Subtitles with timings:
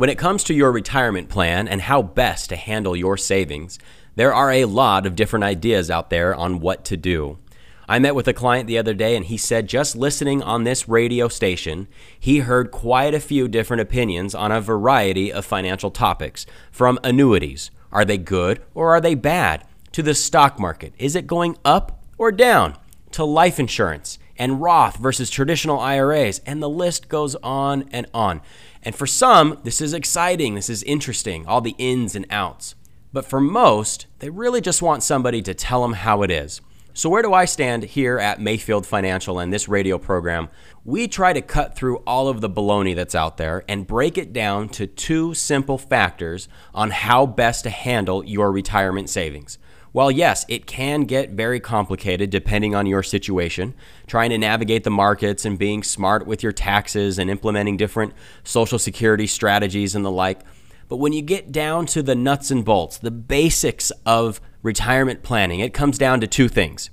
[0.00, 3.78] When it comes to your retirement plan and how best to handle your savings,
[4.14, 7.36] there are a lot of different ideas out there on what to do.
[7.86, 10.88] I met with a client the other day and he said just listening on this
[10.88, 11.86] radio station,
[12.18, 17.70] he heard quite a few different opinions on a variety of financial topics from annuities.
[17.92, 19.66] Are they good or are they bad?
[19.92, 20.94] To the stock market.
[20.96, 22.78] Is it going up or down?
[23.10, 26.40] To life insurance and Roth versus traditional IRAs.
[26.46, 28.40] And the list goes on and on.
[28.82, 32.74] And for some, this is exciting, this is interesting, all the ins and outs.
[33.12, 36.60] But for most, they really just want somebody to tell them how it is.
[36.92, 40.48] So, where do I stand here at Mayfield Financial and this radio program?
[40.84, 44.32] We try to cut through all of the baloney that's out there and break it
[44.32, 49.58] down to two simple factors on how best to handle your retirement savings.
[49.92, 53.74] While yes, it can get very complicated depending on your situation,
[54.06, 58.12] trying to navigate the markets and being smart with your taxes and implementing different
[58.44, 60.40] social security strategies and the like.
[60.88, 65.60] But when you get down to the nuts and bolts, the basics of retirement planning,
[65.60, 66.90] it comes down to two things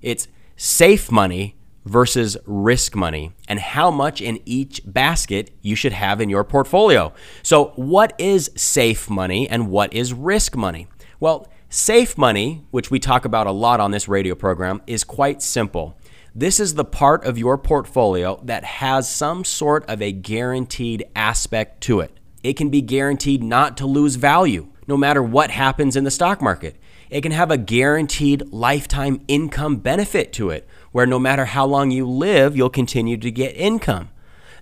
[0.00, 6.20] it's safe money versus risk money and how much in each basket you should have
[6.20, 7.12] in your portfolio.
[7.42, 10.86] So, what is safe money and what is risk money?
[11.20, 15.42] Well, Safe money, which we talk about a lot on this radio program, is quite
[15.42, 15.98] simple.
[16.34, 21.82] This is the part of your portfolio that has some sort of a guaranteed aspect
[21.82, 22.18] to it.
[22.42, 26.40] It can be guaranteed not to lose value no matter what happens in the stock
[26.40, 26.76] market.
[27.10, 31.90] It can have a guaranteed lifetime income benefit to it, where no matter how long
[31.90, 34.08] you live, you'll continue to get income.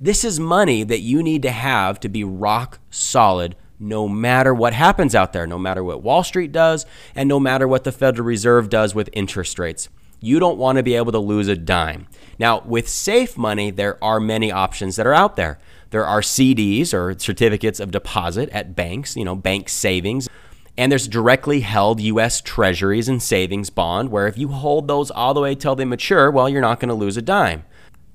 [0.00, 4.72] This is money that you need to have to be rock solid no matter what
[4.72, 8.26] happens out there, no matter what Wall Street does, and no matter what the Federal
[8.26, 9.88] Reserve does with interest rates.
[10.20, 12.06] You don't want to be able to lose a dime.
[12.38, 15.58] Now, with safe money, there are many options that are out there.
[15.90, 20.28] There are CDs or certificates of deposit at banks, you know, bank savings.
[20.76, 25.34] And there's directly held US treasuries and savings bond where if you hold those all
[25.34, 27.64] the way till they mature, well, you're not going to lose a dime.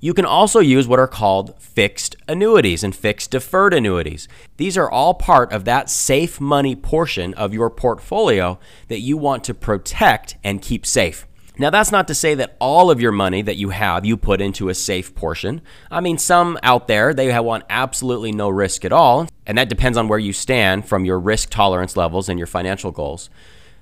[0.02, 4.30] You can also use what are called fixed annuities and fixed deferred annuities.
[4.56, 9.44] These are all part of that safe money portion of your portfolio that you want
[9.46, 11.28] to protect and keep safe.
[11.58, 14.40] Now, that's not to say that all of your money that you have you put
[14.40, 15.62] into a safe portion.
[15.92, 19.98] I mean, some out there, they want absolutely no risk at all, and that depends
[19.98, 23.30] on where you stand from your risk tolerance levels and your financial goals.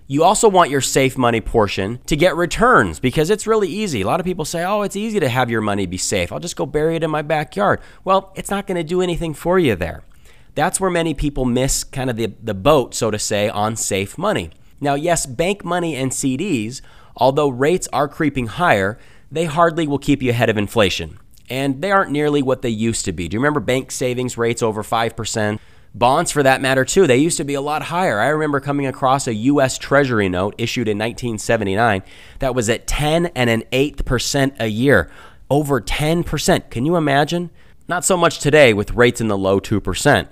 [0.09, 4.01] You also want your safe money portion to get returns because it's really easy.
[4.01, 6.31] A lot of people say, oh, it's easy to have your money be safe.
[6.31, 7.81] I'll just go bury it in my backyard.
[8.06, 10.06] Well, it's not going to do anything for you there.
[10.56, 14.18] That's where many people miss kind of the, the boat, so to say, on safe
[14.18, 14.51] money.
[14.79, 16.81] Now, yes, bank money and CDs,
[17.18, 18.97] although rates are creeping higher,
[19.29, 21.19] they hardly will keep you ahead of inflation.
[21.50, 23.28] And they aren't nearly what they used to be.
[23.28, 25.59] Do you remember bank savings rates over 5%?
[25.97, 28.19] Bonds, for that matter, too, they used to be a lot higher.
[28.19, 29.80] I remember coming across a U.S.
[29.80, 32.03] Treasury note issued in 1979
[32.38, 35.09] that was at 10 and an eighth percent a year.
[35.50, 36.69] Over 10%.
[36.69, 37.50] Can you imagine?
[37.88, 40.28] Not so much today with rates in the low 2%.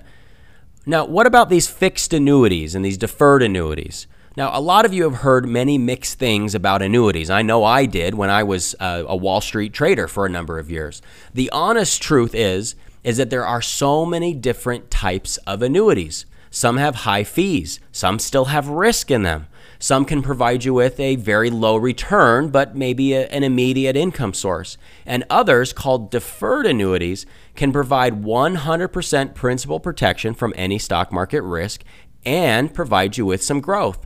[0.84, 4.06] Now, what about these fixed annuities and these deferred annuities?
[4.36, 7.28] Now, a lot of you have heard many mixed things about annuities.
[7.28, 10.60] I know I did when I was a, a Wall Street trader for a number
[10.60, 11.02] of years.
[11.34, 12.76] The honest truth is
[13.06, 16.26] is that there are so many different types of annuities.
[16.50, 19.46] Some have high fees, some still have risk in them.
[19.78, 24.34] Some can provide you with a very low return, but maybe a, an immediate income
[24.34, 24.76] source.
[25.04, 31.84] And others, called deferred annuities, can provide 100% principal protection from any stock market risk
[32.24, 34.04] and provide you with some growth.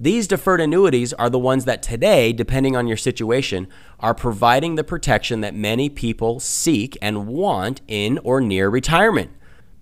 [0.00, 3.66] These deferred annuities are the ones that today, depending on your situation,
[3.98, 9.32] are providing the protection that many people seek and want in or near retirement.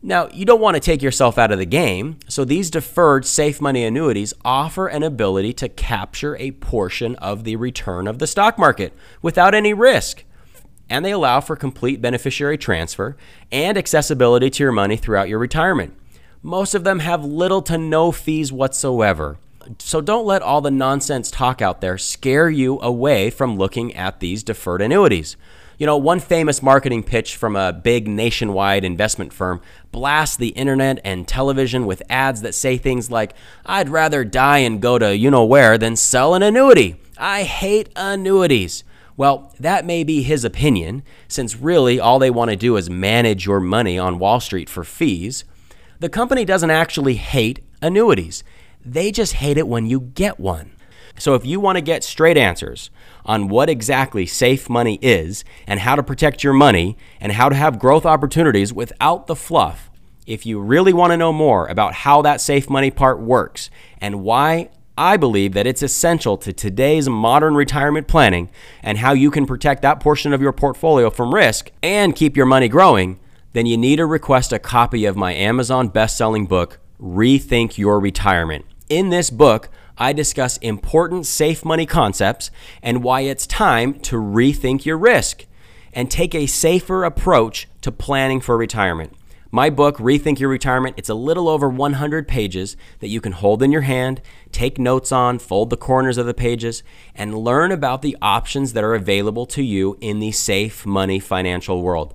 [0.02, 3.60] Now, you don't want to take yourself out of the game, so these deferred safe
[3.60, 8.58] money annuities offer an ability to capture a portion of the return of the stock
[8.58, 10.24] market without any risk.
[10.88, 13.18] And they allow for complete beneficiary transfer
[13.52, 15.94] and accessibility to your money throughout your retirement.
[16.42, 19.36] Most of them have little to no fees whatsoever.
[19.78, 24.20] So don't let all the nonsense talk out there scare you away from looking at
[24.20, 25.36] these deferred annuities.
[25.78, 29.60] You know, one famous marketing pitch from a big nationwide investment firm
[29.92, 33.34] blasts the internet and television with ads that say things like,
[33.66, 36.96] I'd rather die and go to you know where than sell an annuity.
[37.18, 38.84] I hate annuities.
[39.18, 43.46] Well, that may be his opinion, since really all they want to do is manage
[43.46, 45.44] your money on Wall Street for fees.
[46.00, 48.44] The company doesn't actually hate annuities.
[48.86, 50.70] They just hate it when you get one.
[51.18, 52.90] So if you want to get straight answers
[53.24, 57.56] on what exactly safe money is and how to protect your money and how to
[57.56, 59.90] have growth opportunities without the fluff,
[60.26, 64.22] if you really want to know more about how that safe money part works and
[64.22, 68.50] why I believe that it's essential to today's modern retirement planning
[68.82, 72.46] and how you can protect that portion of your portfolio from risk and keep your
[72.46, 73.18] money growing,
[73.52, 78.64] then you need to request a copy of my Amazon best-selling book, Rethink Your Retirement.
[78.88, 79.68] In this book,
[79.98, 82.52] I discuss important safe money concepts
[82.82, 85.46] and why it's time to rethink your risk
[85.92, 89.12] and take a safer approach to planning for retirement.
[89.50, 93.62] My book, Rethink Your Retirement, it's a little over 100 pages that you can hold
[93.62, 94.20] in your hand,
[94.52, 96.82] take notes on, fold the corners of the pages,
[97.14, 101.82] and learn about the options that are available to you in the safe money financial
[101.82, 102.14] world.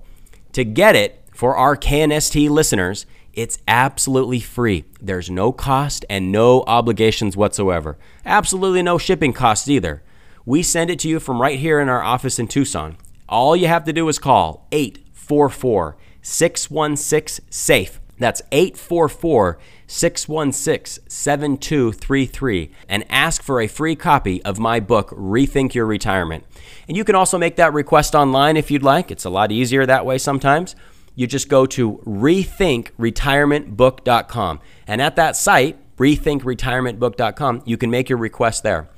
[0.52, 4.84] To get it, for our KNST listeners, it's absolutely free.
[5.00, 7.98] There's no cost and no obligations whatsoever.
[8.24, 10.02] Absolutely no shipping costs either.
[10.44, 12.96] We send it to you from right here in our office in Tucson.
[13.28, 18.00] All you have to do is call 844 616 SAFE.
[18.18, 25.86] That's 844 616 7233 and ask for a free copy of my book, Rethink Your
[25.86, 26.44] Retirement.
[26.86, 29.10] And you can also make that request online if you'd like.
[29.10, 30.76] It's a lot easier that way sometimes
[31.14, 34.60] you just go to rethinkretirementbook.com.
[34.86, 38.88] And at that site, rethinkretirementbook.com, you can make your request there.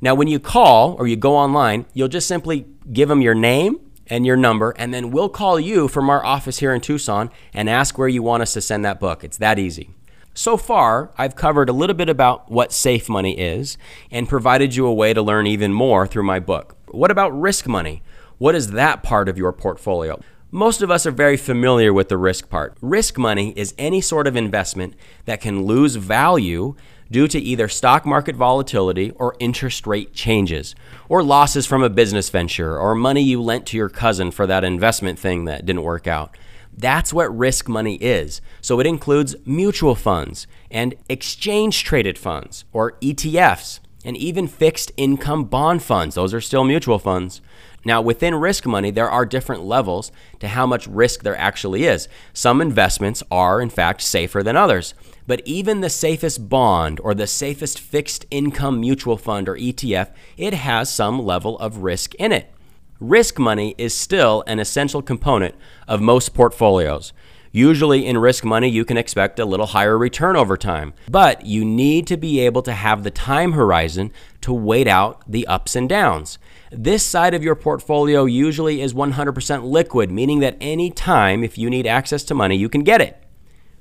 [0.00, 3.80] Now, when you call or you go online, you'll just simply give them your name
[4.06, 7.68] and your number, and then we'll call you from our office here in Tucson and
[7.68, 9.22] ask where you want us to send that book.
[9.22, 9.90] It's that easy.
[10.34, 13.76] So far, I've covered a little bit about what safe money is
[14.10, 16.76] and provided you a way to learn even more through my book.
[16.86, 18.02] What about risk money?
[18.38, 20.20] What is that part of your portfolio?
[20.50, 22.74] Most of us are very familiar with the risk part.
[22.80, 24.94] Risk money is any sort of investment
[25.26, 26.74] that can lose value
[27.10, 30.74] due to either stock market volatility or interest rate changes,
[31.06, 34.64] or losses from a business venture, or money you lent to your cousin for that
[34.64, 36.34] investment thing that didn't work out.
[36.74, 38.40] That's what risk money is.
[38.62, 45.44] So it includes mutual funds and exchange traded funds, or ETFs, and even fixed income
[45.44, 46.14] bond funds.
[46.14, 47.40] Those are still mutual funds.
[47.84, 50.10] Now, within risk money, there are different levels
[50.40, 52.08] to how much risk there actually is.
[52.32, 54.94] Some investments are, in fact, safer than others.
[55.26, 60.54] But even the safest bond or the safest fixed income mutual fund or ETF, it
[60.54, 62.52] has some level of risk in it.
[63.00, 65.54] Risk money is still an essential component
[65.86, 67.12] of most portfolios.
[67.58, 71.64] Usually in risk money, you can expect a little higher return over time, but you
[71.64, 74.12] need to be able to have the time horizon
[74.42, 76.38] to wait out the ups and downs.
[76.70, 81.68] This side of your portfolio usually is 100% liquid, meaning that any time if you
[81.68, 83.20] need access to money, you can get it.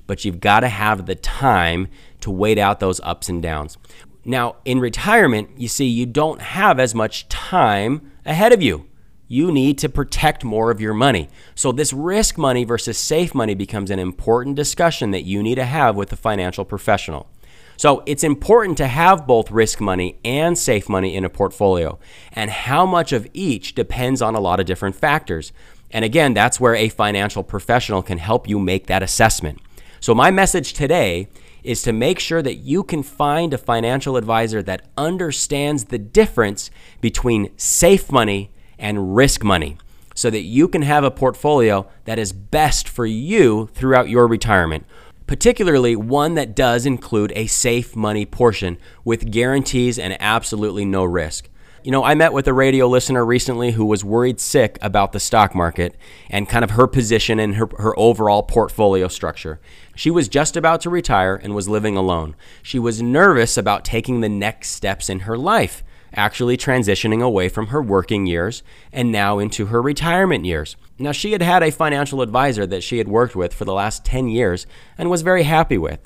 [0.07, 1.87] But you've got to have the time
[2.21, 3.77] to wait out those ups and downs.
[4.25, 8.87] Now, in retirement, you see, you don't have as much time ahead of you.
[9.27, 11.29] You need to protect more of your money.
[11.55, 15.65] So, this risk money versus safe money becomes an important discussion that you need to
[15.65, 17.27] have with a financial professional.
[17.77, 21.99] So it's important to have both risk money and safe money in a portfolio.
[22.33, 25.53] And how much of each depends on a lot of different factors.
[25.91, 29.59] And again, that's where a financial professional can help you make that assessment.
[29.99, 31.27] So my message today
[31.63, 36.71] is to make sure that you can find a financial advisor that understands the difference
[36.99, 39.77] between safe money and risk money
[40.15, 44.85] so that you can have a portfolio that is best for you throughout your retirement
[45.27, 51.49] particularly one that does include a safe money portion with guarantees and absolutely no risk.
[51.83, 55.19] You know, I met with a radio listener recently who was worried sick about the
[55.19, 55.95] stock market
[56.29, 59.59] and kind of her position and her, her overall portfolio structure.
[59.95, 62.35] She was just about to retire and was living alone.
[62.63, 65.83] She was nervous about taking the next steps in her life,
[66.17, 70.75] actually transitioning away from her working years and now into her retirement years.
[70.99, 74.03] Now, she had had a financial advisor that she had worked with for the last
[74.03, 74.65] 10 years
[74.97, 75.99] and was very happy with.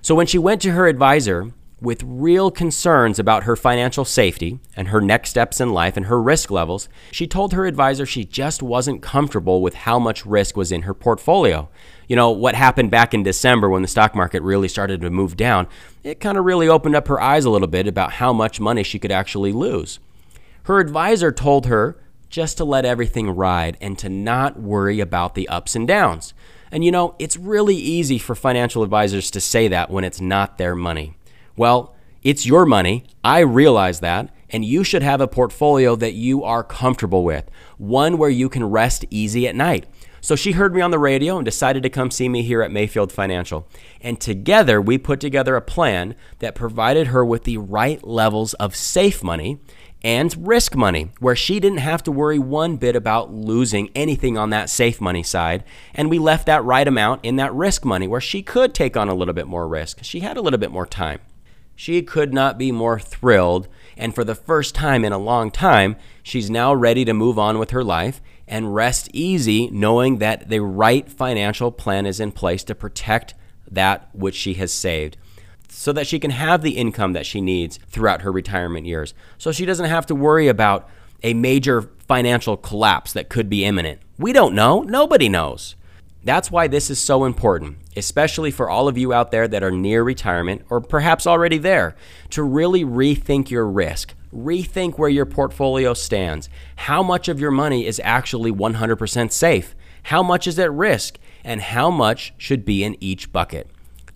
[0.00, 4.88] So, when she went to her advisor with real concerns about her financial safety and
[4.88, 8.62] her next steps in life and her risk levels, she told her advisor she just
[8.62, 11.68] wasn't comfortable with how much risk was in her portfolio.
[12.10, 15.36] You know, what happened back in December when the stock market really started to move
[15.36, 15.68] down,
[16.02, 18.82] it kind of really opened up her eyes a little bit about how much money
[18.82, 20.00] she could actually lose.
[20.64, 25.48] Her advisor told her just to let everything ride and to not worry about the
[25.48, 26.34] ups and downs.
[26.72, 30.58] And you know, it's really easy for financial advisors to say that when it's not
[30.58, 31.14] their money.
[31.56, 33.04] Well, it's your money.
[33.22, 34.34] I realize that.
[34.50, 37.48] And you should have a portfolio that you are comfortable with,
[37.78, 39.86] one where you can rest easy at night.
[40.20, 42.70] So she heard me on the radio and decided to come see me here at
[42.70, 43.66] Mayfield Financial.
[44.00, 48.76] And together we put together a plan that provided her with the right levels of
[48.76, 49.60] safe money
[50.02, 54.50] and risk money, where she didn't have to worry one bit about losing anything on
[54.50, 55.62] that safe money side.
[55.94, 59.08] And we left that right amount in that risk money, where she could take on
[59.08, 60.02] a little bit more risk.
[60.02, 61.20] She had a little bit more time.
[61.80, 63.66] She could not be more thrilled.
[63.96, 67.58] And for the first time in a long time, she's now ready to move on
[67.58, 72.62] with her life and rest easy knowing that the right financial plan is in place
[72.64, 73.32] to protect
[73.70, 75.16] that which she has saved
[75.70, 79.14] so that she can have the income that she needs throughout her retirement years.
[79.38, 80.86] So she doesn't have to worry about
[81.22, 84.02] a major financial collapse that could be imminent.
[84.18, 84.82] We don't know.
[84.82, 85.76] Nobody knows.
[86.22, 89.70] That's why this is so important, especially for all of you out there that are
[89.70, 91.96] near retirement or perhaps already there,
[92.30, 94.14] to really rethink your risk.
[94.34, 96.48] Rethink where your portfolio stands.
[96.76, 99.74] How much of your money is actually 100% safe?
[100.04, 101.18] How much is at risk?
[101.42, 103.68] And how much should be in each bucket?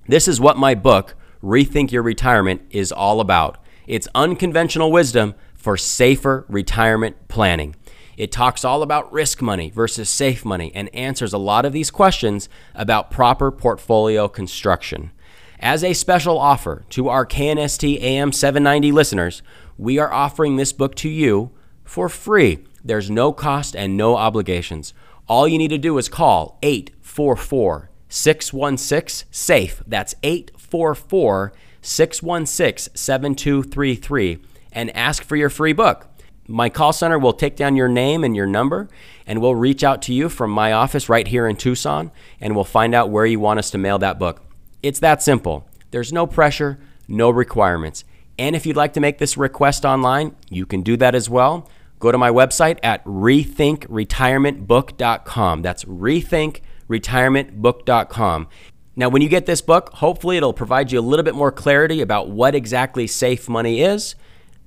[0.06, 3.56] This is what my book, Rethink Your Retirement is all about.
[3.86, 7.74] It's unconventional wisdom for safer retirement planning.
[8.16, 11.90] It talks all about risk money versus safe money and answers a lot of these
[11.90, 15.10] questions about proper portfolio construction.
[15.58, 19.42] As a special offer to our KNST AM 790 listeners,
[19.78, 21.50] we are offering this book to you
[21.84, 22.64] for free.
[22.84, 24.92] There's no cost and no obligations.
[25.26, 29.82] All you need to do is call 844 616 SAFE.
[29.86, 34.38] That's 844 616 7233
[34.72, 36.08] and ask for your free book.
[36.46, 38.90] My call center will take down your name and your number,
[39.26, 42.64] and we'll reach out to you from my office right here in Tucson, and we'll
[42.64, 44.42] find out where you want us to mail that book.
[44.82, 45.66] It's that simple.
[45.90, 48.04] There's no pressure, no requirements.
[48.38, 51.66] And if you'd like to make this request online, you can do that as well.
[51.98, 55.62] Go to my website at rethinkretirementbook.com.
[55.62, 58.48] That's rethinkretirementbook.com.
[58.96, 62.02] Now, when you get this book, hopefully it'll provide you a little bit more clarity
[62.02, 64.14] about what exactly safe money is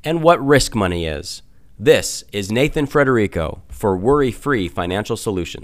[0.04, 1.44] and what risk money is.
[1.80, 5.56] This is Nathan Frederico for Worry Free Financial Solutions.